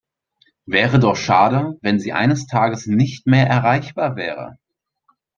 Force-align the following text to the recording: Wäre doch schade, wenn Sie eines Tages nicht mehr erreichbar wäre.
Wäre 0.65 0.97
doch 0.97 1.15
schade, 1.15 1.77
wenn 1.81 1.99
Sie 1.99 2.11
eines 2.11 2.47
Tages 2.47 2.87
nicht 2.87 3.27
mehr 3.27 3.45
erreichbar 3.45 4.15
wäre. 4.15 4.57